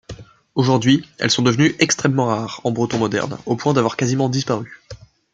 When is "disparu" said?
4.29-4.81